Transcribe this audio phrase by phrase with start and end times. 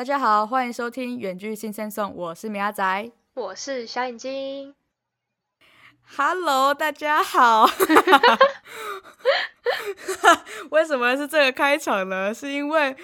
[0.00, 4.74] 大家好，欢迎收听《远距新生颂》，我是米阿仔，我是小眼睛。
[6.16, 7.68] Hello，大家好。
[10.70, 12.32] 为什么是这个开场呢？
[12.32, 12.96] 是因为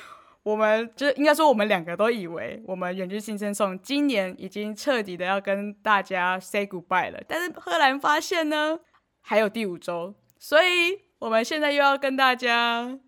[0.42, 8.80] 我们就应该说，我们两个都以为我们《远距新生颂》今年已经彻底的要跟大家 say goodbye 了，但是赫然发现呢，
[9.20, 12.98] 还有第五周，所以我们现在又要跟大家。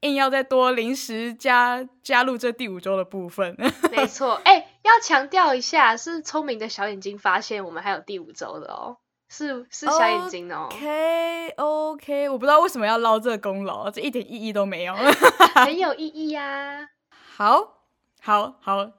[0.00, 3.56] 硬要再多临时加加入这第五周的部分，
[3.90, 4.40] 没错。
[4.44, 10.68] 哎，要强调一下，是聪明的小眼睛发现我们还有第五周的哦，是是小眼睛哦。
[10.70, 14.94] OK OK，我不知道为什么要捞这个功劳，这一点意义都没有。
[15.56, 16.90] 很有意义呀。
[17.34, 17.78] 好，
[18.20, 18.90] 好，好，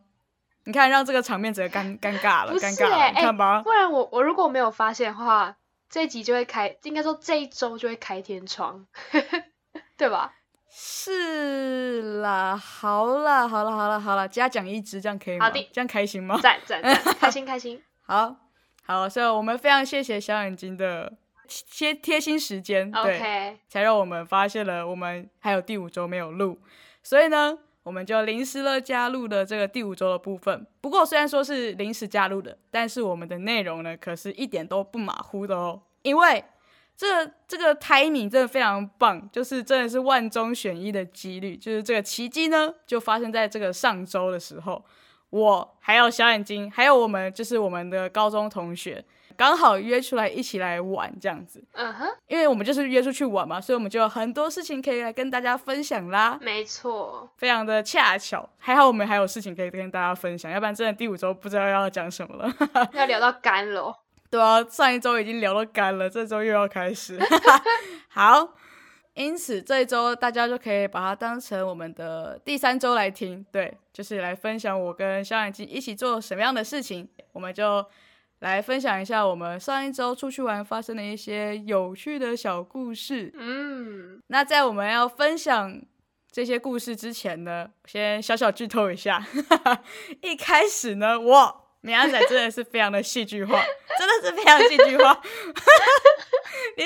[0.65, 3.61] 你看，让这个场面整个尴尴尬了，尴尬了，看吧。
[3.61, 5.55] 不然我我如果没有发现的话，
[5.89, 8.87] 这一集就会开，应该说这一周就会开天窗，
[9.95, 10.33] 对吧？
[10.69, 15.45] 是啦，好啦，好啦，好啦，好啦，加奖一支，这样可以吗？
[15.45, 16.39] 好的，这样开心吗？
[16.41, 17.81] 赞赞赞， 开心开心。
[18.01, 18.35] 好
[18.83, 21.13] 好，所以我们非常谢谢小眼睛的
[21.47, 26.59] 贴贴心时间，对，才让我们发现了我们还有第五周没有录，
[27.01, 30.67] 所以呢，我们就临时了加入了这个第五周的部分。
[30.81, 36.43] 不过虽然说是临时加入的，但是我们的内容呢，可是一点都不马虎的哦，因为。
[36.97, 44.83] 这这个 timing 真的非常棒，就是真的是万中选一的几率，就是这个奇迹呢，就发生在这个上周的时候，
[45.29, 51.63] 我还有小眼睛，还有我们就是我们的高中同学，刚好约出来一起来玩这样子。
[51.73, 56.39] 嗯哼，因为我们就是约出去玩嘛，所以我们就有很多事情可以来跟大家分享啦。
[56.41, 62.51] 没错，非常的恰巧，还好我们还有事情可以跟大家分享，要不然真的第五周不知道要讲什么了，
[62.93, 63.93] 要聊到干了。
[64.29, 67.17] 对啊，上一周已经聊到干了，这周又要开始。
[68.09, 68.53] 好，
[69.13, 77.07] 因此这一周大家就可以把它当成我们的第三周来听，对，就是来分享我跟肖眼睛一起做什么样的事情。
[77.31, 77.85] 我们就
[78.39, 83.31] 来分享一下我们上一周出去玩发生的一些有趣的小故事。
[83.35, 85.81] 嗯，那在我们要分享
[86.31, 89.25] 这些故事之前呢，先小小剧透一下。
[90.21, 91.66] 一开始呢，我。
[91.87, 93.63] 米亚仔真的是非常的戏剧化，
[93.97, 95.17] 真的是非常戏剧化。
[96.75, 96.83] 你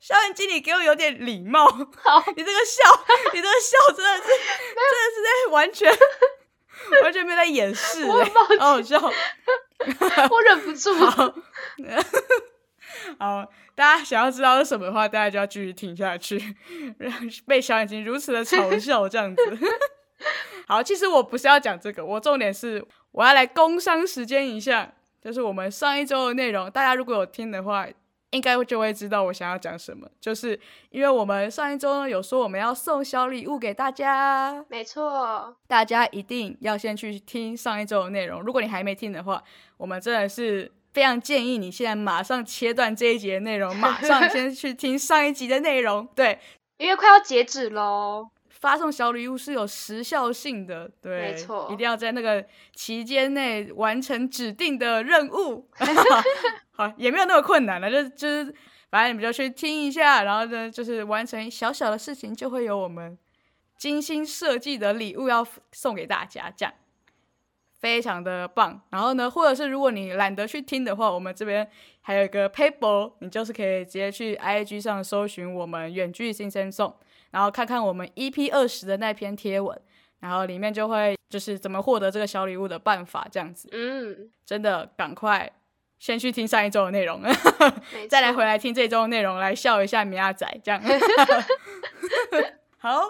[0.00, 1.68] 小眼睛，你给我有点礼貌。
[1.68, 3.04] 好，你这个笑，
[3.34, 4.22] 你这个笑真的是，
[4.72, 5.94] 真的是在完全
[7.02, 8.96] 完全没在掩饰，我好好笑，
[10.30, 10.94] 我忍不住。
[13.18, 16.56] 好，大家想要知道是什么的话，大家就要继续听下去，
[16.96, 17.12] 让
[17.46, 19.42] 被小眼睛如此的嘲笑这样子。
[20.66, 22.82] 好，其实我不是要讲这个，我重点是
[23.18, 27.84] 我要来工商时间一下，就是我们上一周的内容，大家如果有听的话，
[28.30, 30.08] 应该就会知道我想要讲什么。
[30.20, 30.56] 就是
[30.90, 38.40] 因为我们上一周呢有说我们要送小礼物给大家，没错，大家一定要先去听上一周的内容。
[38.40, 39.42] 如果你还没听的话，
[39.78, 46.06] 我们真的是非常建议你现在马上切断这一集的内容，马上先去听上一集的内容。
[46.14, 46.38] 对，
[46.78, 48.28] 因为快要截止喽。
[48.60, 55.68] 发送小礼物是有时效性的，对，没错，一定要在那个期间内完成指定的任务。
[56.72, 58.54] 好，也没有那么困难了，就就是，
[58.90, 63.16] 反正你们就去听一下，然后呢，就是完成小小的事情，就会有我们
[63.76, 66.74] 精心设计的礼物要送给大家，这样
[67.78, 68.80] 非常的棒。
[68.90, 71.68] 然后呢，或者是如果你懒得去听的话，我们这边
[72.00, 76.92] 还有一个 paper，你就是可以直接去 IG 上搜寻我们远距新生送。
[77.30, 79.80] 然后看看我们 EP 二十的那篇贴文，
[80.20, 83.68] 然后里面就会就是怎么获得这个小礼物的办法这样子。
[83.72, 85.50] 嗯，真的赶快
[85.98, 87.22] 先去听上一周的内容，
[88.08, 90.80] 再来回来听这周的内容，来笑一下米亚仔这样。
[92.78, 93.02] 好，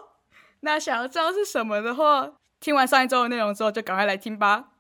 [0.61, 4.71] 那想要知道是什么的话，听完上一周的内容之后，就赶快来听吧。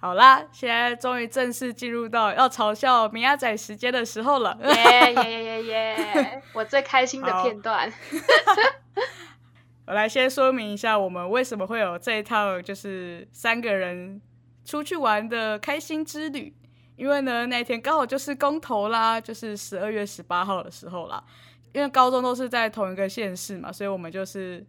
[0.00, 4.56] 好啦，现在终于正式进入到要嘲笑米亚仔时间的时候了。
[4.62, 6.42] 耶耶耶耶耶！
[6.54, 7.92] 我最开心的片段。
[9.86, 14.22] 我来先说明一下，我们为什么会有这一套，就是三个人
[14.64, 16.54] 出去玩的开心之旅。
[16.94, 21.20] 因为呢，那天刚好就是公投啦，就是十二月十八号的时候啦。
[21.72, 24.64] 因为高中都是在同一个县市嘛，所以我们就是。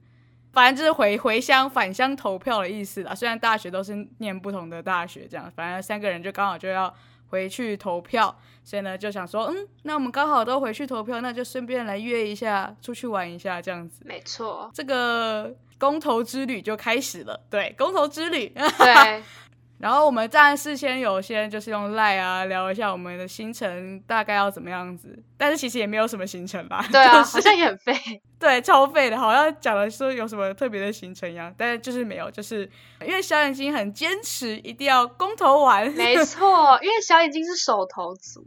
[0.51, 3.13] 反正就是回回乡返乡投票的意思啦。
[3.13, 6.93] 虽然大学都是念不同的大学，这样，反正三个人就刚好就要
[7.27, 14.01] 回去投票，所以呢就想说，嗯，那我们刚好都回去投票，那就顺便来约一下，出去玩一下，这样子。
[14.05, 17.39] 没错，这个公投之旅就开始了。
[17.49, 18.51] 对，公投之旅。
[18.77, 19.23] 对，
[19.79, 26.85] 然后我们当然事先有先就是用赖啊聊一下我们的行程大概要怎么样子，但是其实也没有什么行程吧。
[26.91, 27.93] 对啊，就是好像也很废。
[28.37, 32.69] 对，超废的，好像讲的说有什么特别的行程一样，但是就是没有，就是
[33.05, 38.45] 因为小眼睛很坚持一定要公投完，没错，因为小眼睛是手头族，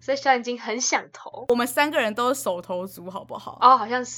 [0.00, 1.46] 所以小眼睛很想投。
[1.50, 3.58] 我们三个人都是手头足，好不好？
[3.60, 4.12] 哦，好像是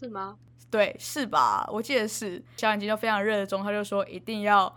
[0.00, 0.36] 是吗？
[0.70, 1.66] 对，是吧？
[1.72, 4.70] 我记得是小眼睛就非常热衷，他就说一定要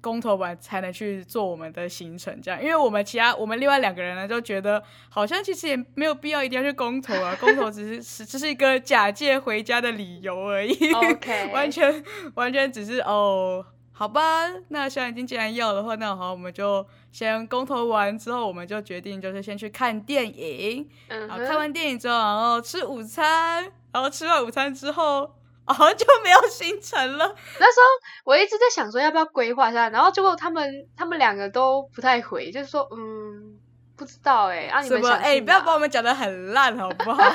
[0.00, 10.92] 公投完才能去做我们的行程，这样，因为我们其他我们另外两个人呢就觉得好像其实也没有必要一定要去公投啊， 公投只是是只是一个假借回家的理由而已。
[10.92, 12.04] OK 完全
[12.34, 13.64] 完全只是哦。
[13.98, 25.35] 好吧，那小眼睛既然要的话，那好，我们就先公投完之后，我们就决定就是先去看电影，嗯然后看，完电影之后，然后吃午餐，然后吃完午餐之后，
[25.66, 27.26] 哦就没有行程了。
[27.58, 27.86] 那时候
[28.24, 33.58] 我一直在想说要不要规划一下，然后结果他们他们两个都不太回，就是说嗯
[33.96, 35.08] 不知道哎、啊你什么？
[35.10, 37.22] 哎、不要把我们讲的很烂好不好？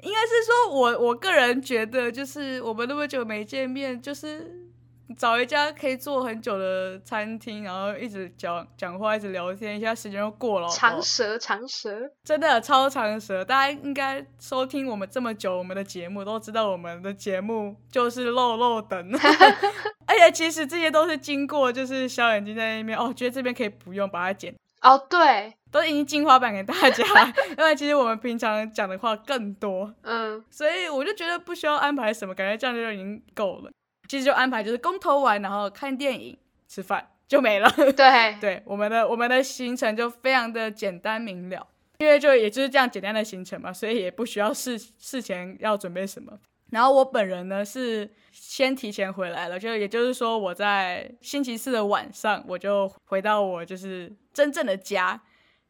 [0.00, 4.67] 应该是说我我个人觉得，就是我们那么久没见面，就是
[5.16, 19.10] 找一家可以坐很久的餐厅，然后一直讲讲话，一直聊天，一下时间就过了长舌长舌，真的超长舌，大家应该收听我们这么久，我们的节目都知道我们的节目就是漏漏等，
[20.06, 27.04] 而且其实这些都是经过就是小眼睛在那边哦，觉得这边可以不用把它剪，哦对，都已经精华版给大家，
[27.56, 30.44] 因为其实我们平常讲的话更多，嗯。
[30.50, 33.70] 所以我就觉得不需要安排什么，感觉这样就已经够了。
[34.08, 37.70] 其实就安排就是公投完，然后看电影、吃饭就没了。
[37.94, 41.66] 对，对，我们的我们的行程就非常的简单明了，
[41.98, 46.32] 因为就也就是这样简单的行程嘛，所以也不需要事事前要准备什么。
[46.70, 55.18] 然后我本人呢是先提前回来了，就也就是说我在星期四的晚上我就回到我就是真正的家，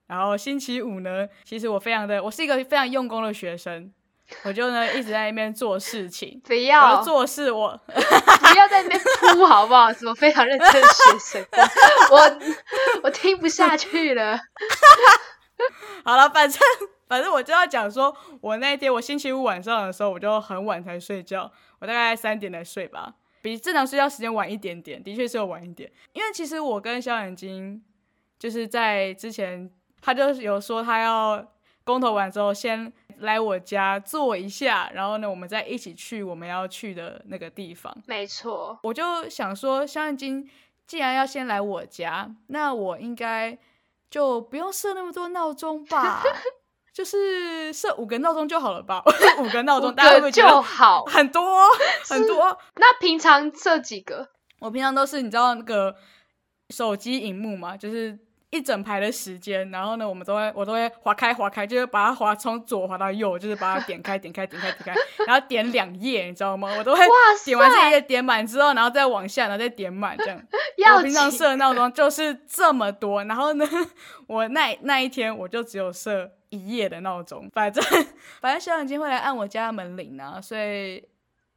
[0.08, 3.93] 然后星期五呢，其实我非常的我是一个非常用功的学生，
[4.45, 9.93] 我就呢一直在那边做事情，不然要后做事我 不要在那边哭好不好？
[9.93, 11.47] 什么非常认真的学生，
[12.11, 12.39] 我我
[13.05, 14.39] 我听不下去了。
[16.05, 16.61] 好了，反正
[17.09, 21.51] 反正我就要讲说，我那一天我星期五晚上的时候，我就很晚才睡觉，
[21.81, 25.91] 我大概三点才睡吧，比正常睡觉时间晚一点点，的确是有晚一点。
[26.13, 27.83] 因为其实我跟小眼睛
[28.39, 29.69] 就是在之前，
[30.01, 31.45] 他就有说他要
[31.88, 37.96] 公投完之后先来我家坐一下，然后呢，我们再一起去我们要去的那个地方。
[38.06, 40.46] 没错，我就想说，小眼睛
[40.87, 43.56] 既然要先来我家，那我应该
[44.11, 46.23] 就不用设那么多闹钟吧，
[46.93, 49.02] 就是设五个闹钟就好了吧？
[49.40, 51.06] 五个闹钟，五大家会不个就会觉得好。
[51.06, 51.43] 很多
[52.06, 52.58] 很多？
[52.76, 55.96] 那平常这几个，我平常都是你知道那个
[56.69, 58.19] 手机荧幕嘛，就是。
[58.50, 64.95] 一整排的时间，然后呢，我们都会我都会划开划开，就是把它划从左划到右，就是把它点开点开点开点开，
[65.27, 66.75] 然后点两页，你知道吗？
[66.79, 67.15] 我都会哇
[67.45, 70.43] 点完这一塞，页点满之后，然后再往下，然后再点满这样。
[70.97, 73.67] 我平常紧设的闹钟就是这么多，然后呢，
[74.26, 77.85] 我那那一天我就只有设一夜的闹钟，反正
[78.40, 81.07] 反正小眼睛会来按我家的门铃啊，所以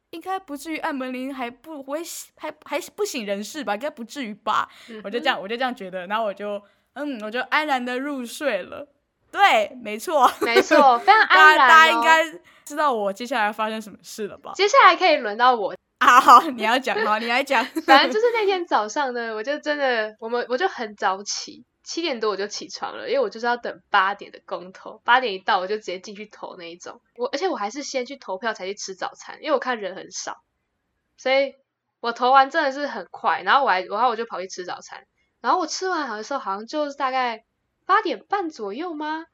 [0.10, 2.02] 应该不至于按门铃还不会
[2.36, 3.76] 还还不省人事吧？
[3.76, 4.68] 应该不至于吧？
[5.06, 6.62] 我就这样我就这样觉得，然后我就
[6.94, 8.88] 嗯，我就安然的入睡了。
[9.32, 14.52] 对，没错，没错， 非常安然、大家应该知道我接下来发生什么事了吧？
[14.56, 17.64] 接下来可以轮到我，啊，好，你要讲，好，你来讲。
[17.88, 27.00] 反正就是那天早上呢，我就真的，我们我就很早起，七点多我就起床了，因为我就是要等八点的公投，八点一到我就直接进去投那一种。
[27.16, 30.42] 我而且我还是先去投票才去吃早餐，因为我看人很少，
[31.16, 31.56] 所以
[32.02, 35.06] 我投完真的是很快，然后我还然后我就跑去吃早餐，
[35.42, 37.44] 然后我吃完好的时候好像就是大概
[37.86, 39.26] 八点半左右吗？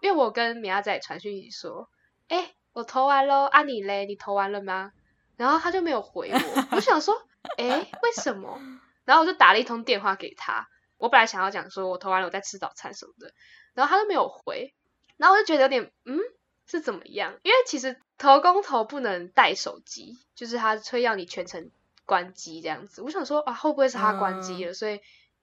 [0.00, 1.90] 因为我跟米亚仔传讯息说，
[2.28, 4.92] 哎、我投完喽，啊你嘞，你投完了吗？
[5.36, 6.38] 然后他就没有回我，
[6.76, 7.14] 我想说，
[7.58, 8.60] 哎，为什么？
[9.04, 13.32] 然后我就打了一通电话给他，我本来想要讲说我投完了我在吃早餐什么的，
[13.74, 14.74] 然后他都没有回，
[15.16, 16.18] 然后我就觉得有点，嗯，
[16.66, 17.38] 是怎么样？
[17.42, 21.70] 因为其实投公投不能带手机，就是他催要你全程
[22.06, 23.02] 关机这样子。
[23.02, 24.74] 我想说啊，会不会是他关机了？
[24.74, 25.00] 所以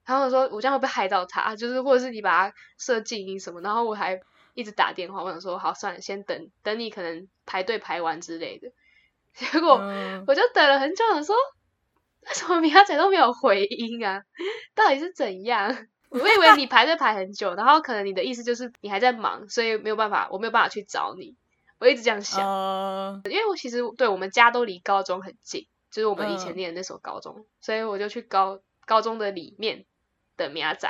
[0.08, 1.54] 他们说我这样会不会害到他？
[1.54, 4.18] 就是或者是你把他设静音什么，然后我还
[4.54, 8.70] 一直打电话，我想说好算了，先等等你可能排队排完之类的。
[9.34, 11.36] 结果嗯我就等了很久，想说
[12.26, 14.22] 为什么米亚仔都没有回音啊？
[14.74, 15.86] 到底是怎样？
[16.10, 21.36] 我以为你排队排很久，然后可能你的意思就是你还在忙，所以没有办法，我没有办法去找你。
[21.78, 29.84] 我一直这样想，呃，因为我其实对我们家都离高中很近，就是我们以前嗯念的那所高中，所以我就去高高中的里面
[30.38, 30.88] 等明仔，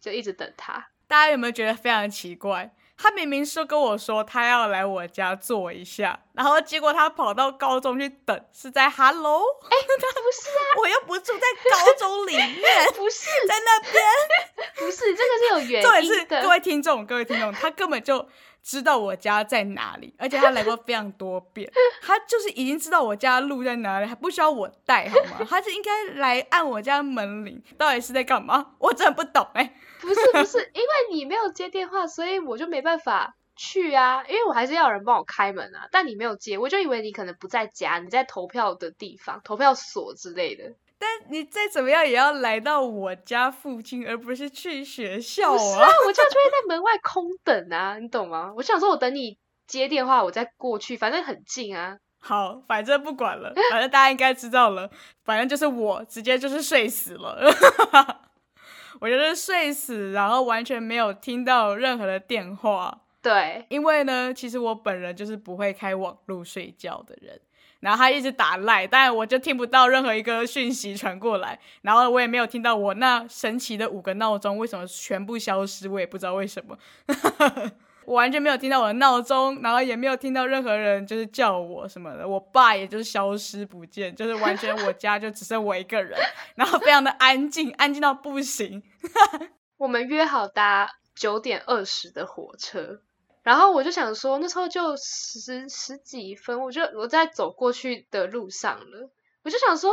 [0.00, 0.88] 就一直等他。
[1.06, 2.74] 大家有没有觉得非常奇怪？
[2.96, 9.42] 他明明说跟我说他要来我家坐一下，然后结果他跑到高中去等，是在 Hello？
[9.64, 12.52] 哎，不是啊， 我又不住在高中里面，
[12.96, 14.02] 不是在那边，
[14.78, 16.40] 不是这个是有原因的。
[16.40, 18.28] 各位听众，各位听众，他根本就
[18.64, 25.46] 知道我家在哪里，而且他来过非常多遍， 他就是已经知道我家路在哪里，还不需要我带好吗？
[25.48, 28.74] 他是应该来按我家门铃，到底是在干嘛？
[28.78, 29.74] 我真的不懂哎。
[30.00, 34.24] 不是不是，因为你没有接电话，所以我就没办法去啊。
[34.28, 35.86] 因为我还是要有人帮我开门啊。
[35.92, 40.74] 但你没有接，我就以为你可能不在家，你在投票的地方，投票所之类的。
[40.98, 45.56] 但你再怎么样也要来到我家附近，而不是去学校啊。
[45.56, 48.52] 我就就会在门外空等啊， 你懂吗？
[48.56, 49.36] 我想说，我等你
[49.66, 51.98] 接电话，我再过去，反正很近啊。
[52.20, 54.90] 好，反正不管了， 反正大家应该知道了，
[55.24, 57.38] 反正就是我直接就是睡死了。
[59.00, 63.02] 我就是睡死，然后完全没有听到任何的电话。
[63.20, 67.40] 对，因为呢，其实我本人就是不会开网络睡觉的人。
[67.84, 71.58] 然后他一直打赖，但我就听不到任何一个讯息传过来。
[71.82, 76.78] 然后我也没有听到我那神奇的五个闹钟为什么全部消失，我也不知道为什么。
[78.06, 82.26] 我完全没有听到我的闹钟，然后也没有听到任何人就是叫我什么的。
[82.26, 86.18] 我爸也就是消失不见，就是完全我家就只剩我一个人，
[86.56, 88.82] 然后非常的安静，安静到不行。
[89.76, 93.00] 我们约好搭九点二十的火车，
[93.44, 99.10] 然后我就想说那时候就十十几分，我就我在走过去的路上了，
[99.44, 99.92] 我就想说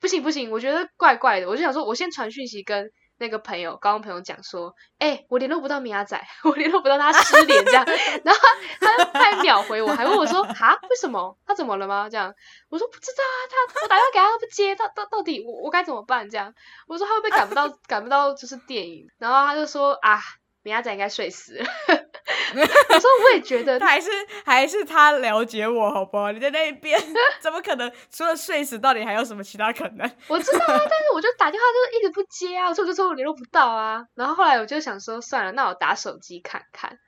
[0.00, 2.90] 不行不行，我觉得怪怪的，我就想说我先传讯息跟。
[3.18, 7.84] 那个朋友，高中朋友讲说，哎，我联络不到米亚仔， 我联络不到他失联这样，
[8.24, 8.40] 然后
[8.80, 11.38] 他他还秒回我，还问我说，哈，为什么？
[11.46, 12.08] 他怎么了吗？
[12.10, 12.34] 这样，
[12.68, 16.28] 我说不知道啊，他我打电话给他都不接，到到到底我我该怎么办？
[16.28, 16.52] 这样，
[16.88, 19.06] 我说他会不会赶不到 赶不到就是电影？
[19.18, 20.18] 然后他就说啊。
[20.62, 21.64] 米亚仔应该睡死了。
[22.54, 24.10] 我说我也觉得，还是
[24.44, 26.30] 还是他了解我，好不好？
[26.32, 27.00] 你在那边
[27.40, 27.90] 怎么可能？
[28.10, 30.10] 除了睡死，到底还有什么其他可能？
[30.28, 34.04] 我知道啊， 但是我就打电话就是一直不接啊，我说我就说我联络不到啊。
[34.14, 36.98] 然后后来我就想说，算了，那我打手机看看。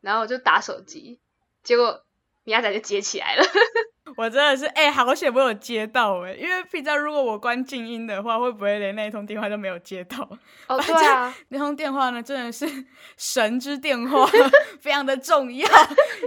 [0.00, 1.20] 然后我就打手机，
[1.64, 2.04] 结果
[2.48, 3.44] 米亚仔就接起来了。
[4.16, 10.26] 我真的是哎，好险我有接到哎，因为平常如果我关静音的话，会不会连那一通电话都没有接到？
[10.66, 12.66] 哦，对啊，那通电话呢，真的是
[13.18, 14.26] 神之电话，
[14.80, 15.68] 非常的重要。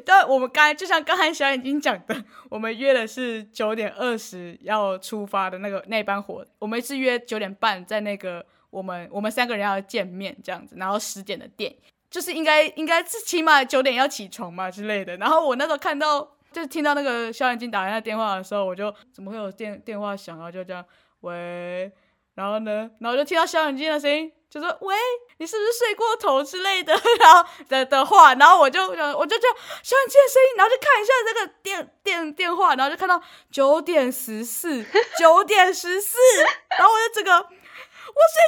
[0.05, 11.75] 但我们刚才就像刚才小眼睛讲的，我们约的是九点二十要出发的那个那班火，我们是约九点半在那个我们我们三个人要见面这样子，然后十点的电，
[12.11, 15.17] 就是应该应该是起码九点要起床嘛之类的。
[15.17, 16.35] 然后我那时候看到。
[16.51, 20.83] 就听到那个肖眼镜打来那电话的时候，我就怎么会有电电话响然后就这样
[21.21, 21.89] 喂，
[22.35, 24.93] 然后呢，然后就听到肖眼镜的声音，就说喂，
[25.37, 26.91] 你是不是睡过头之类的，
[27.23, 29.47] 然后的的话，然后我就想，我就叫
[29.81, 34.83] 肖眼镜的声音，然后就看一下这个电电电话，然后就看到九点十四，
[35.17, 36.17] 九点十四，
[36.77, 37.55] 然后我就这个我睡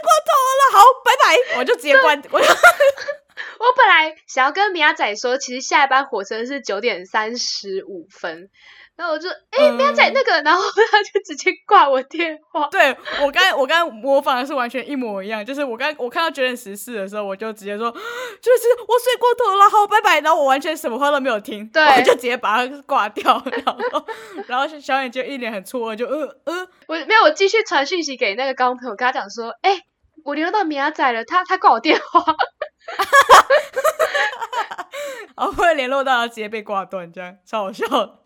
[0.04, 2.46] 过头了，好，拜拜，我就直接关，我就。
[3.60, 8.50] 我本来想要跟米亚仔说，其实下一班火车是九点三十五分，
[8.96, 10.62] 然后我就哎，米亚仔那个，然后
[10.92, 12.68] 他就直接挂我电话。
[12.70, 24.06] 对我刚我刚模仿的是完全一模一样，就是我刚我看到九点十四的时候，我就直接说， 就是我睡过头了，好拜拜，然后我完全什么话都没有听，对，我就直接把它挂掉，然后
[24.48, 29.80] 然后小眼就一脸很错愕，就呃呃，我没有，我继续传讯息给那个高中朋友，跟他讲说，哎，
[30.24, 32.36] 我联络到米亚仔了，他他挂我电话。
[32.86, 33.46] 哈哈哈
[34.76, 34.88] 哈
[35.36, 35.52] 哈！
[35.52, 37.86] 会联络到直接被挂断，这样超好笑。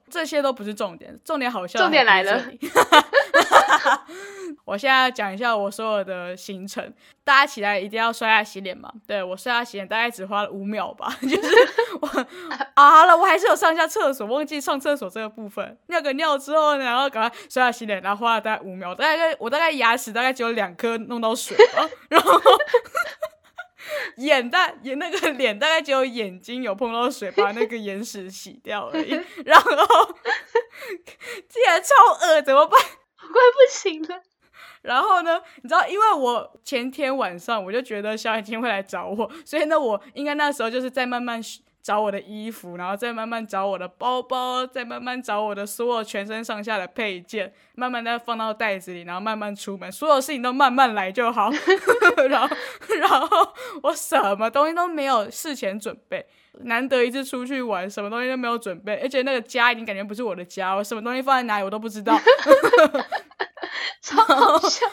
[0.09, 1.79] 这些都不是重点，重点好笑。
[1.79, 2.41] 重点来了。
[4.63, 6.93] 我现在讲一下我所有的行程。
[7.25, 8.89] 大家起来一定要刷牙洗脸嘛？
[9.05, 11.41] 对我刷牙洗脸大概只花了五秒吧， 就是
[11.99, 12.07] 我
[12.75, 15.77] 啊，好了，我还是有上下厕所，忘记上厕所这个部分。
[15.87, 22.41] 尿个尿之后，然后赶快刷牙洗脸，然后花了大概五秒，大概我大概牙齿大概只有两颗弄到水吧， 然后。
[24.17, 29.11] 眼大眼那个脸大概只有眼睛有碰到水，把那个眼屎洗掉而已。
[29.45, 29.71] 然后
[31.47, 31.93] 竟然超
[32.27, 32.79] 恶，怎么办？
[33.17, 34.21] 快不行了。
[34.81, 41.41] 然后呢，你知道，因为我前天晚上我就觉得小眼睛会来找我，所以呢，我应该那时候就是在慢慢。
[41.87, 51.49] 找我的衣服，然后再慢慢找我的包包，再慢慢找我的所有全身上下的配件，慢慢再放到袋子里，然后慢慢出门，所有事情都慢慢来就好。
[52.29, 52.55] 然后，
[52.99, 53.53] 然后
[53.83, 56.25] 我什么东西都没有事前准备，
[56.65, 62.19] 难得一次出去玩，什么东西都没有准备，而且那个家已经感觉不是我的家，我什么东西放在哪里我都不知道。
[64.03, 64.85] 超好笑。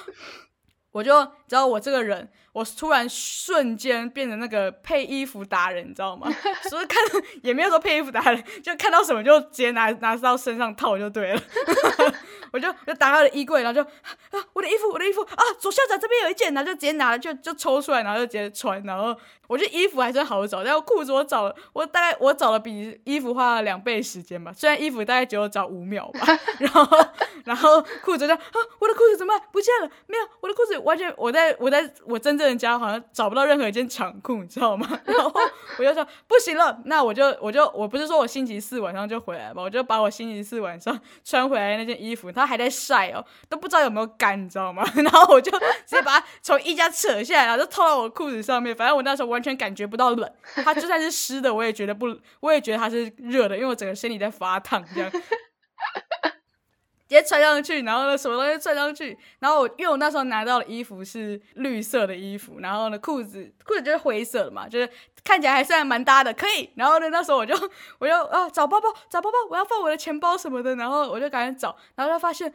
[0.92, 6.32] 我就知道我这个人，我突然瞬间变成那个配衣服达人，你知道吗？
[6.70, 7.02] 所以看
[7.42, 11.42] 也没有说配衣服达人，就看到什么就直接拿拿到身上套就对了。
[12.52, 13.84] 我就就打开了衣柜，然后就
[14.30, 18.80] 啊，我的衣服，我的衣服啊，左校长这边有一件，然后就直接拿了，就就抽出来，然后就直接穿。
[18.84, 19.12] 然后
[19.48, 26.20] 我觉得衣服还真好找，然后裤子我找了，我大概我找了比衣服花了两倍时间吧，虽然衣服大概只有找五秒吧。
[26.60, 26.86] 然后
[27.44, 28.40] 然后裤子就啊，
[28.78, 29.48] 我的裤子怎么办？
[29.50, 29.90] 不见了？
[30.06, 34.86] 没有，我的裤子完全我在我在我真正人家好像找不到任何一件长裤，你知道吗？
[35.04, 35.32] 然后
[35.78, 44.84] 我就说不行了，那我就我就我不是说我星期四晚上就回来嘛，我就把我星期四晚上穿回来那件衣服，它还在晒哦，都不知道有没有干，你知道吗？
[44.96, 48.74] 然后我就直接把它从衣架扯下来，然后就套到我裤子上面。
[48.74, 50.30] 反正我那时候完全感觉不到冷，
[50.64, 52.06] 它就算是湿的，我也觉得不，
[52.40, 55.10] 我也觉得它是热的，因为我整个身体在发烫这样。
[57.06, 64.88] 直接穿上去，然后呢，什么东西穿上去，然后我因为我那时候拿到的衣服是绿色的衣服，然后呢，裤子裤子就是灰色的嘛，就是
[65.22, 66.70] 看起来还算蛮搭的，可以。
[66.76, 67.54] 然后呢，那时候我就
[67.98, 72.52] 我就啊找包包找包包，我要放我的钱包什么的，然后我就赶紧找，然后就发现。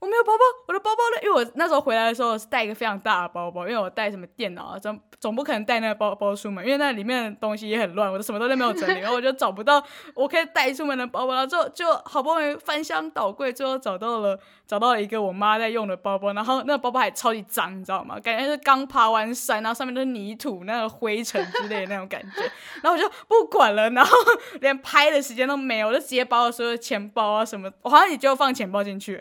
[0.00, 1.22] 我没有包包，我的包包呢？
[1.22, 9.82] 因为我那时候回来的时候是带一个非常大的包包，因为我带什么电脑啊，总总不可能带那个包包出门，因为那里面的东西也很乱，我的什么都没有整理，然 后我就找不到
[10.14, 18.20] 我可以带出门的包包，然后就就好不容易翻箱倒柜，最后找到了找到了一个我妈在用的包包，然后那个包包还超级脏，你知道吗？
[18.20, 22.42] 感觉是刚爬完山，然后上面都是泥土、那个灰尘之类的那种感觉，
[22.82, 24.16] 然后我就不管了，然后
[24.60, 29.20] 连拍的时间都没有，我就直接把我所有钱包啊什么，我好像也就放钱包进去。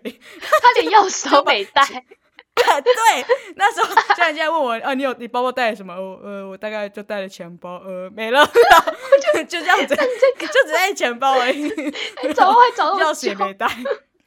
[0.73, 1.83] 他连钥匙都没带，
[2.55, 5.93] 对，那时候现在现在问我，啊，你有你包包带什么？
[5.95, 11.69] 我呃，我大概就带了钱包，呃，没了，就 就这样子，就只带钱包而已，
[12.35, 13.67] 找还找钥匙也没带，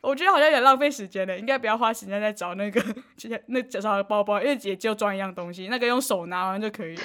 [0.00, 2.82] 我觉得好像有点浪费时间了，应该不要花时间在找那个，
[3.46, 7.02] 那找的包包，因为也就装一样东西，那个用手拿完就可以了。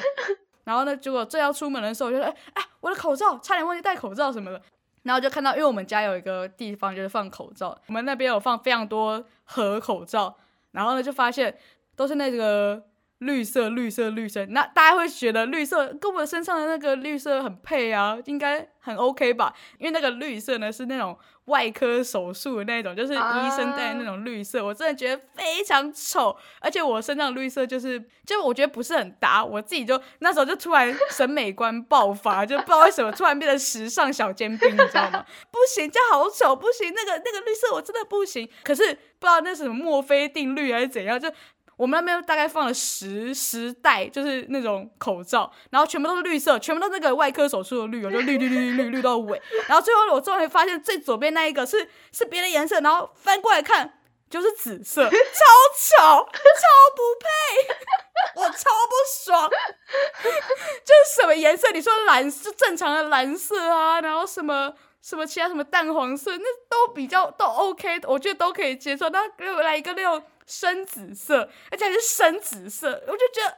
[0.63, 4.61] 然后呢，结果正要出门的时候，我就说，哎，我的口罩，差点忘记戴口罩什么的。
[5.05, 10.35] 然后就看到，因为我们家有一个地方就是放口罩，我们那边有放非常多盒口罩，
[10.71, 11.55] 然后呢就发现
[11.95, 12.83] 都是那个
[13.19, 19.53] 绿色、绿色、绿色，那大家会觉得绿色跟我身上的那个绿色很配啊，应该很 OK 吧？
[19.77, 21.17] 因为那个绿色呢是那种。
[21.45, 35.23] 外科手术的那种，就是医生戴的那种绿色，我真的觉得非常丑，而且我身上绿色就是，就我觉得不是很搭，我自己就那时候就突然审美观爆发， 就不知道为什么突然变成时尚小尖兵，你知道吗？
[35.51, 38.49] 不行，这样好丑，不行，那个那个绿色我真的不行。
[38.63, 41.31] 可是不知道那是什么墨菲定律还是怎样，就。
[41.77, 49.41] 我们那边大概放了十十袋，就是那种口罩，然后全部都是绿色，全部都是那个外科手术的绿，就绿绿绿绿绿绿到尾。
[49.67, 56.31] 然后最后我终于发现最左边那一个是是别的颜色，然后翻过来看就是紫色， 超丑，超
[56.95, 59.49] 不配， 我超不爽。
[59.49, 61.69] 就是什么颜色？
[61.73, 69.09] 你说蓝是正常的蓝色啊，然后什么什么其他什么淡黄色，那都比较都 OK，我觉得都可以接受。
[69.09, 70.23] 那给我来一个那种。
[70.45, 73.57] 深紫色，而且还是深紫色，我就觉得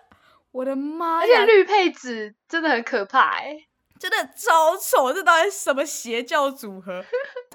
[0.51, 1.41] 我的妈呀！
[1.41, 3.57] 而且绿配紫真的很可怕哎，
[3.99, 7.03] 真的超丑，这到底什么邪教组合？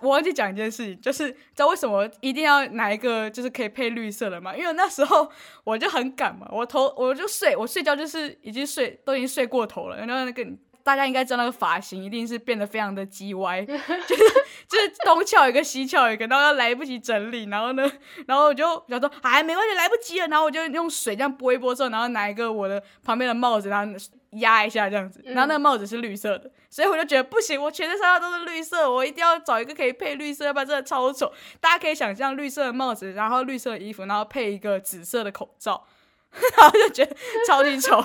[0.01, 4.57] 我忘记讲一件事情，就是知道为什么一定要拿一个就是可以配绿色的吗？
[4.57, 5.31] 因为那时候
[5.65, 10.47] 我就很赶嘛，我头我就睡，我睡觉就是已经睡都已经睡过头了，然后那个。
[10.85, 14.25] 大家应该知道那个发型一定是变得非常的鸡歪， 就是
[14.69, 17.91] 就是东翘一个西翘一个，然后要来不及整理，然后呢，
[18.27, 23.99] 然后我就想说，哎，没关系，来不及了，然后我就用水这样拨一拨之后，然后拿一个我的旁边的帽子，然后
[24.33, 31.33] 压一下这样子，然后那个帽子是绿色的，所以我就觉得不行，我全身上下都是绿色，我一定要找一个可以配绿色，要不然真的超丑。
[31.61, 35.87] 大家可以想象绿色的帽子，然后绿色的衣服，然后配一个紫色的口罩。
[36.57, 37.15] 然后就觉得
[37.47, 37.97] 超级丑，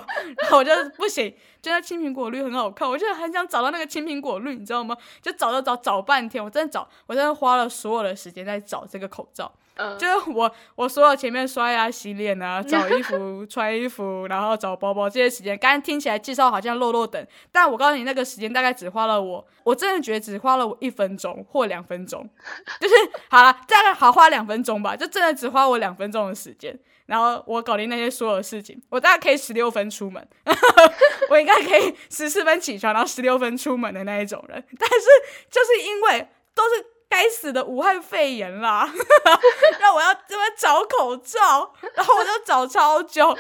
[0.42, 4.96] 然后我就不行，觉得青苹果绿很好看，我就很想找到那个青苹果绿，你知道吗？
[5.22, 9.52] 就找找找找半天，我真的找，我真的花了所有的时间在找这个口罩。
[9.80, 22.28] 嗯，就是我我所有前面刷牙、洗脸啊，找衣服、 穿衣服，然后找包包这些时间，刚刚听起来介绍好像漏漏等，但我告诉你，那个时间大概只花了我，我真的觉得只花了我一分钟或两分钟，
[22.82, 22.96] 就是
[23.30, 26.78] 好了，大概好花两分钟吧，就真的只花我两分钟的时间。
[27.08, 30.28] 然后我搞定那些所有的事情，我大概可以十六分出门，
[31.32, 34.64] 我应该可以十四分起床，然后十六分出门的那一种人。
[34.78, 35.06] 但是
[35.50, 38.92] 就是因为都是该死的武汉肺炎啦，
[39.80, 43.38] 让我要这么找口罩，然后我就找超久，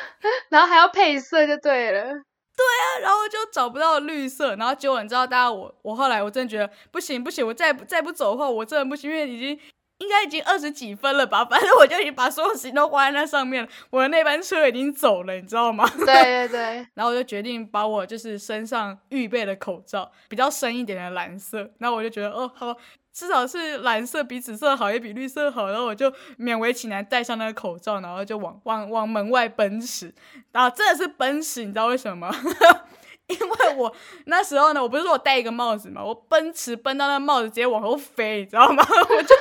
[0.49, 2.03] 然后还要配色就对了。
[2.03, 9.59] 对啊，然后就找不到绿色，然后结果你知道，大家我我后来我真的觉得不行不行，我再再不走的话，我真的不行，因为已经。
[9.99, 13.69] 应该已经二十几分了吧， 反正我就已经把所有时间都花在那上面了。
[13.89, 15.89] 我的那班车已经走了，你知道吗？
[15.97, 22.75] 对对对， 然后我就决定把我就是身上预备的口罩比较深一点的蓝色，然后我就觉得哦好，
[23.11, 30.13] 至少是蓝色比紫色好，也比绿色好，然后我就勉为其难戴上那个口罩，然后就往往往门外奔驰，
[30.51, 32.37] 然后真的是奔驰，你知道为什么吗？
[33.27, 33.93] 因为我
[34.27, 38.85] 那时候呢，我不是说我戴一个帽子嘛，我奔驰奔到那帽子直接往后飞，你知道吗？
[38.87, 39.35] 我就。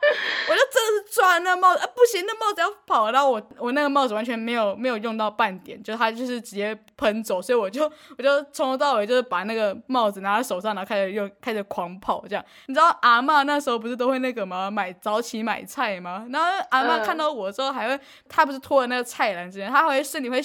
[0.48, 7.84] 我就真的是抓那帽子啊，不行，那帽子要跑，然后我我那个帽子完全没有没有用到半点，就它就是直接喷走，所以我就
[8.18, 12.44] 我就从头到尾就是把那个帽子拿在手上，然后开始又开始狂跑这样。
[12.66, 14.70] 你知道阿妈那时候不是都会那个吗？
[14.70, 16.26] 买早起买菜吗？
[16.30, 20.40] 然后阿妈看到我之后还会，她不是拖着那个菜篮子，她会身体会。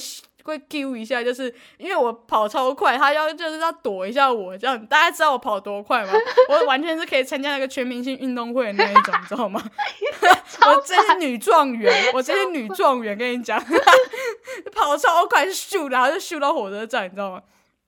[0.46, 4.86] 会丢一下，就是因为我跑超快，他要就是要躲一下我这样。
[4.86, 6.14] 大家知道我跑多快吗？
[6.50, 9.62] 我完全是可以参加那个全明星运动会的那一种，你知道吗？
[10.68, 13.60] 我真是女状元，我真是女状元，跟你讲，
[14.72, 17.42] 跑超快，咻，然后就咻到火车站，你知道吗？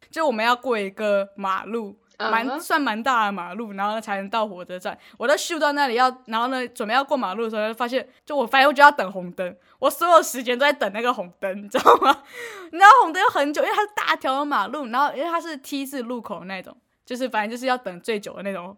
[0.09, 1.95] 就我们要过一个马路。
[2.17, 4.97] 蛮算蛮大的马路，然后才能到火车站。
[5.19, 12.23] 我在秀到那里要，然后呢，准备要过马路的时候，发现就我发现我就要等红灯，我所有时间都在等那个红灯，你知道吗？
[12.71, 16.75] 你知道红灯要很久，因为它是大条的马路，然后因为它是 T 字路口那种，
[17.05, 18.75] 就是反正就是要等最久的那种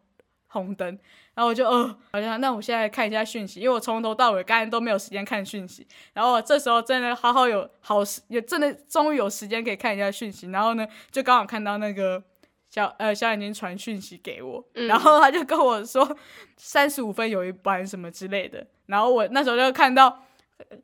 [0.47, 0.99] 红灯。
[1.34, 5.88] 然后我就呃，好像那我现在看一下讯息，因为我从头到尾刚才都没有时间看讯息。
[6.12, 10.49] 然后这时候真的好好有好时，也真的终于有时间可以看一下讯息。
[10.52, 12.21] 然后呢，就刚好看到那个。
[12.69, 16.17] 小呃，小眼睛传讯息给我，然后他就跟我说
[16.58, 20.23] 三十五分有一班什么之类的，然后我那时候就看到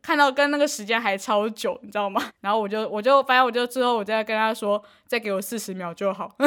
[0.01, 2.31] 看到跟那个时间还超久，你知道吗？
[2.41, 6.33] 然后我就我就反正我就之后我再跟他说再给我四十秒就好，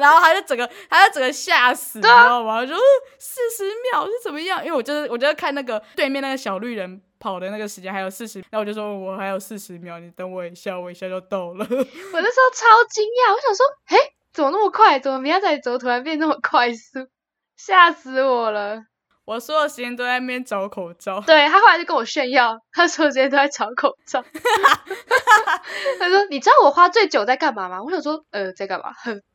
[0.00, 2.66] 然后他就整个他就整个吓死，你知道吗？
[2.66, 2.74] 就
[3.18, 4.62] 四十秒是怎么样？
[4.62, 11.64] 因为我就是我就看那个对面那个小绿人跑的那个时间还有四十，然后我就说我还有四十秒，你等我一下，我一下就到了。
[11.64, 13.96] 我那时候超惊讶，我想说，嘿。
[14.38, 15.00] 怎么那么快？
[15.00, 17.08] 怎么明天再走突然变那么快速？
[17.58, 18.80] 吓死我了！
[19.24, 21.20] 我所有时间都在那边找口罩。
[21.22, 24.22] 对他后来就跟我炫耀， 他所有时间都在找口罩。
[25.98, 28.92] 他说：“你知道我花最久在干嘛吗？”我想说：“呃，在干嘛？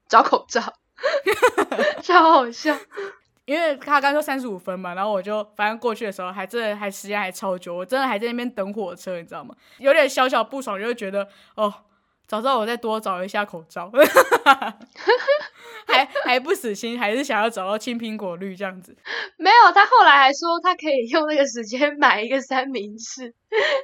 [0.08, 0.62] 找口罩。”
[2.02, 2.74] 超好笑，
[3.44, 9.54] 因为他刚说三十五分嘛，然后我就反正过去的时候还真的还时间还超久，我真的还在那边等火车，你知道吗？
[9.80, 11.74] 有点小小不爽，就觉得哦。
[12.34, 13.92] 早知道我再多找一下口罩，
[15.86, 18.98] 还还不死心，还是想要找到青苹果绿这样子。
[19.38, 23.32] 没有，他后来还说他可以用那个时间买一个三明治，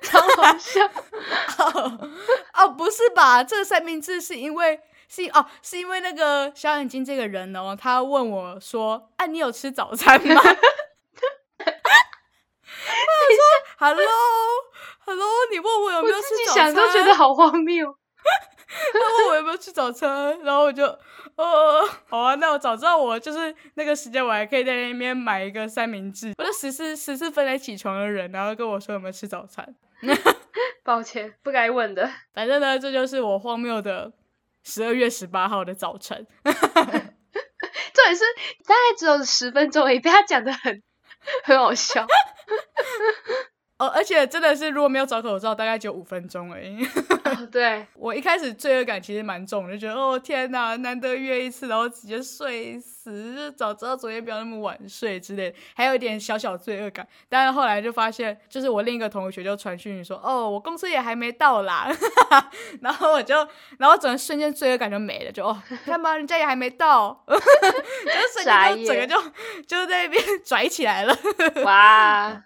[0.02, 0.82] 超好笑。
[2.58, 3.44] 哦，不是吧？
[3.44, 10.56] 这个三明治是因为是哦，是因为那个小眼睛这个人哦，他问我说：“啊，你有吃早餐吗？” 我
[13.36, 13.44] 说
[13.78, 17.99] ：“Hello，Hello，你问我有没有吃早餐？”想都觉得好荒谬。
[18.94, 20.86] 他问我有没有吃早餐，然后我就，
[21.36, 26.34] 呃，好啊，那我早知道我就是那个时间，我还可以在那边买一个三明治。
[26.38, 29.76] 我就十四十四分才起床的人，然后跟我说有没有吃早餐。
[30.84, 32.10] 抱歉，不该问的。
[32.34, 34.12] 反正呢，这就是我荒谬的
[34.64, 36.26] 十二月十八号的早晨。
[36.44, 38.24] 这也是
[38.66, 40.82] 大概只有十分钟，也被他讲的很
[41.44, 42.08] 很好笑。
[43.80, 46.86] 哦，而且真的是，如果没有找口罩，大概只有五分钟而已。
[47.50, 57.08] 对 我一开始罪恶感其实蛮重，就觉得哦天哪，难得约一次，然后直接睡死，就早知道昨天不要那么晚睡之类，还有一点小小罪恶感。
[57.30, 61.88] 但是后来就发现，就是我另一个同学就传讯说，哦，我公司也还没到啦，
[62.82, 69.16] 然后我就，然后整个瞬间罪恶感就没了，就哦，看吧，人家也还没到，就瞬间就整个就
[69.66, 71.18] 就在那边拽起来了，
[71.64, 72.44] 哇。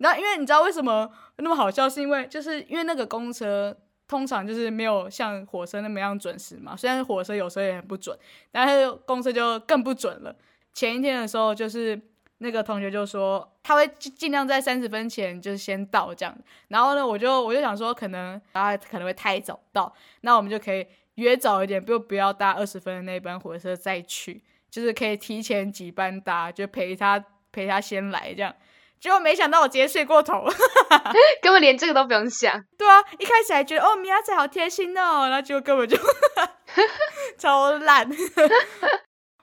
[0.00, 3.76] 然后，因为你知道为什么那么好笑，是因为就是因为那个公车
[4.08, 6.74] 通常就是没有像火车那么样准时嘛。
[6.74, 8.18] 虽然火车有时候也很不准，
[8.50, 10.34] 但是公车就更不准了。
[10.72, 12.00] 前一天的时候，就是
[12.38, 16.34] 那个同学就说他会尽量在三十分前就是先到这样。
[16.68, 20.86] 然后呢，我就我就想说，可能他可能会太早到，那我们就可以
[21.16, 28.54] 约早一点，不不要搭二十分的那班火车再去，就是可以提前几班搭，就陪他陪他先来这样。
[29.00, 30.44] 结果没想到我直接睡过头，
[31.42, 32.62] 根本连这个都不用想。
[32.76, 35.96] 对啊，一开始还觉得哦米亚仔好贴心哦，然后结果根本就
[37.38, 38.08] 超烂。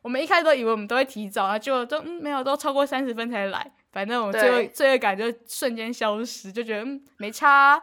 [0.04, 3.72] 我们一开始都以为我们都会提早，啊，结果都没有，都超过三十分才来。
[3.92, 7.82] 反正我们最后罪恶感就瞬间消失，就觉得嗯没差。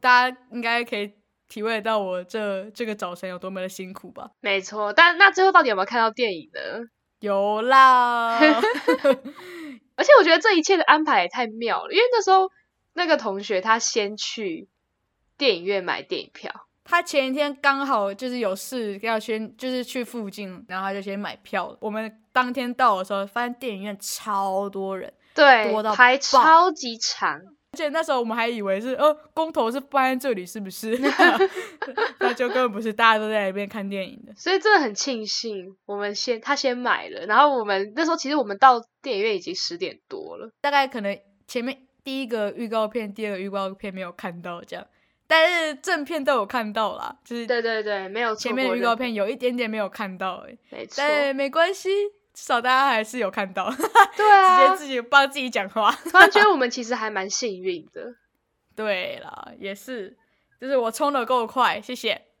[0.00, 1.12] 大家应该可以
[1.48, 4.30] 体会到我这这个早晨有多么的辛苦吧？
[4.40, 6.60] 没错，但那最后到底有没有看到电影呢？
[7.20, 8.38] 有啦。
[9.96, 12.50] 而且我觉得这一切的安排也太妙了，因为那时候
[12.94, 14.68] 那个同学他先去
[15.36, 16.52] 电影院买电影票，
[16.84, 21.76] 他前一天刚好就是有事要先就是去附近，然后他就先买票了。
[21.80, 27.40] 我们当天到的时候，发现电影院超多人，对，多到排超级长。
[27.72, 30.90] 而且那时候我们还以为是哦公投是放在这里是不是？
[32.20, 34.32] 那就根本不是，大家都在那边看电影的。
[34.36, 44.86] 所以真的很庆幸，我们先他先买了，然后我们那时候其实我们到电影院已经十点多了，大概可能前面第一个预告片、第二个预告片没有看到这样，
[45.26, 51.88] 但是正片都有看到啦，就是对对对，没有前面的预告片有一点点没有看到、欸，没错，但没关系，
[52.32, 53.82] 至少大家还是有看到，直
[54.16, 54.68] 对啊。
[54.68, 55.92] 直接，自己帮自己讲话。
[56.10, 58.14] 突然觉得我们其实还蛮幸运的，
[58.74, 60.16] 对啦，也是，
[60.60, 62.22] 就是我冲的够快，谢谢，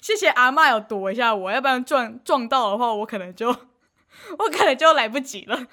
[0.00, 5.66] 谢谢阿妈有躲一下我，要不然撞撞到的话，我可能就我可能就来不及了，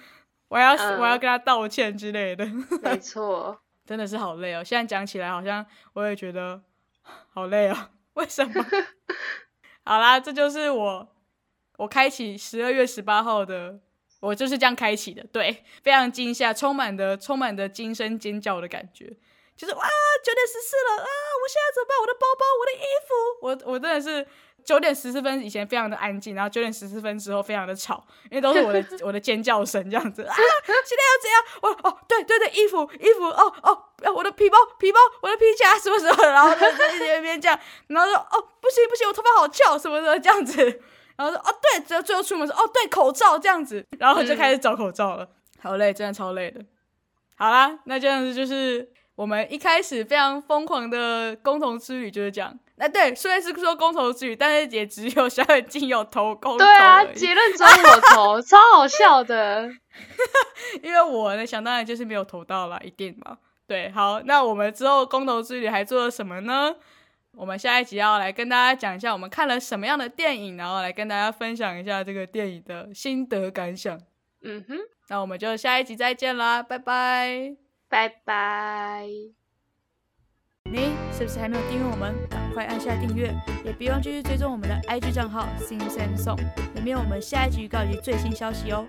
[0.47, 0.99] 我要、嗯。
[0.99, 2.45] 我要跟他道歉之类的，
[2.81, 4.63] 没错，真的是好累哦。
[4.63, 6.61] 现在讲起来好像我也觉得
[7.33, 7.77] 好累哦，
[8.13, 8.65] 为什么？
[9.85, 11.07] 好啦，这就是我
[11.77, 13.79] 我开启十二月十八号的。
[14.19, 19.05] 我就是这样开启的，对，非常惊吓，充满的充满的惊声尖叫的感觉，
[19.55, 19.87] 就是哇，
[20.25, 21.05] 九点十四了啊！
[21.05, 21.97] 我现在怎么办？
[22.01, 24.27] 我的包包，我的衣服，我我真的是
[24.65, 30.35] 九点十四分以前非常的安静，然后九点十四分之后非常的吵，因为都是我的 我的尖叫声这样子啊！
[30.35, 31.43] 现在要怎样？
[31.61, 40.81] 我哦，对对对，衣服衣服哦哦，我的皮包皮包，我的皮夹什么什么，然后就在那边这样，然后说哦不行不行，我头发好翘什么的这样子。
[41.17, 45.27] 然后说哦对，只要最后出门说哦对，口罩这样子，然后就开始找口罩了，
[45.59, 46.63] 好累，真的超累的。
[47.35, 52.57] 好啦，那这样子就是我们一开始非常疯狂的公投之旅就是这样。
[52.79, 59.67] 那对，虽然是说公投之旅，但是也只有小眼睛有投公投对啊，结论只有我投， 超好笑的。
[60.83, 63.37] 因为我呢想当然就是没有投到啦，一定嘛。
[63.65, 66.75] 对，好，那我们之后公投之旅还做了什么呢？
[67.37, 74.01] 我们下一集要来跟大家讲一下我们看了什么样的电影，然后来跟大家分享一下这个电影的心得感想。
[74.41, 74.75] 嗯哼，
[75.09, 77.55] 那我们就下一集再见啦，拜拜！
[77.87, 79.07] 拜拜。
[80.63, 82.15] 你是不是还没有订阅我们？
[82.27, 83.31] 赶快按下订阅，
[83.63, 86.39] 也别忘继续追踪我们的 IG 账号 Sing Sam Song，
[86.73, 88.83] 里面有我们下一集预告以及最新消息哦。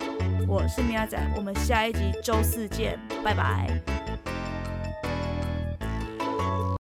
[0.49, 3.98] 我是米亚仔，我们下一集周四见，拜拜。